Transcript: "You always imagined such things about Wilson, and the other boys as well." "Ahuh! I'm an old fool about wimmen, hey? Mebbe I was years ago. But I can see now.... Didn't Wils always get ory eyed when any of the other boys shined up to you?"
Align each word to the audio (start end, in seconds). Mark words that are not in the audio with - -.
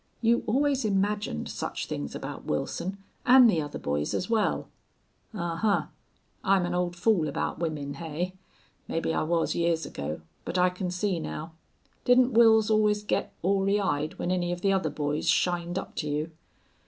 "You 0.19 0.41
always 0.47 0.83
imagined 0.83 1.47
such 1.47 1.85
things 1.85 2.15
about 2.15 2.45
Wilson, 2.45 2.97
and 3.23 3.47
the 3.47 3.61
other 3.61 3.77
boys 3.77 4.15
as 4.15 4.31
well." 4.31 4.67
"Ahuh! 5.31 5.89
I'm 6.43 6.65
an 6.65 6.73
old 6.73 6.95
fool 6.95 7.27
about 7.27 7.59
wimmen, 7.59 7.93
hey? 7.97 8.33
Mebbe 8.87 9.13
I 9.13 9.21
was 9.21 9.53
years 9.53 9.85
ago. 9.85 10.21
But 10.43 10.57
I 10.57 10.71
can 10.71 10.89
see 10.89 11.19
now.... 11.19 11.51
Didn't 12.03 12.33
Wils 12.33 12.71
always 12.71 13.03
get 13.03 13.31
ory 13.43 13.79
eyed 13.79 14.17
when 14.17 14.31
any 14.31 14.51
of 14.51 14.61
the 14.61 14.73
other 14.73 14.89
boys 14.89 15.29
shined 15.29 15.77
up 15.77 15.93
to 15.97 16.09
you?" 16.09 16.31